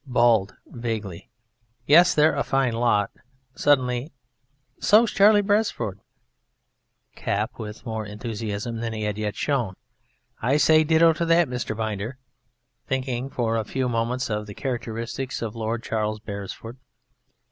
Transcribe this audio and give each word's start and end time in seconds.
BALD 0.07 0.57
(vaguely): 0.65 1.29
Yes, 1.85 2.15
they're 2.15 2.35
a 2.35 2.41
fine 2.43 2.73
lot! 2.73 3.11
(Suddenly) 3.53 4.11
So's 4.79 5.11
Charlie 5.11 5.43
Beresford! 5.43 5.99
CAP 7.15 7.59
(with 7.59 7.85
more 7.85 8.03
enthusiasm 8.07 8.77
than 8.77 8.93
he 8.93 9.03
had 9.03 9.19
yet 9.19 9.35
shown): 9.35 9.75
I 10.41 10.57
say 10.57 10.83
ditto 10.83 11.13
to 11.13 11.25
that, 11.27 11.47
Mr. 11.47 11.77
Binder! 11.77 12.17
(_Thinking 12.89 13.31
for 13.31 13.55
a 13.57 13.63
few 13.63 13.87
moments 13.87 14.31
of 14.31 14.47
the 14.47 14.55
characteristics 14.55 15.43
of 15.43 15.55
Lord 15.55 15.83
Charles 15.83 16.19
Beresford. 16.19 16.77